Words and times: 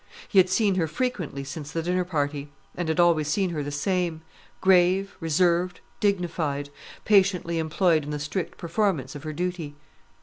He 0.27 0.39
had 0.39 0.49
seen 0.49 0.73
her 0.77 0.87
frequently 0.87 1.43
since 1.43 1.69
the 1.71 1.83
dinner 1.83 2.03
party, 2.03 2.49
and 2.75 2.89
had 2.89 2.99
always 2.99 3.27
seen 3.27 3.51
her 3.51 3.61
the 3.61 3.69
same, 3.69 4.21
grave, 4.59 5.15
reserved, 5.19 5.79
dignified; 5.99 6.71
patiently 7.05 7.59
employed 7.59 8.03
in 8.03 8.09
the 8.09 8.17
strict 8.17 8.57
performance 8.57 9.13
of 9.13 9.21
her 9.21 9.33
duty. 9.33 9.75